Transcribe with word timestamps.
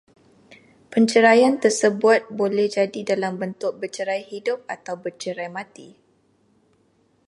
Perceraian 0.93 1.55
tersebut 1.63 2.19
boleh 2.39 2.65
jadi 2.77 3.01
dalam 3.11 3.33
bentuk 3.41 3.71
bercerai 3.81 4.21
hidup 4.31 4.59
atau 4.75 4.95
bercerai 5.03 5.45
mati 5.57 5.89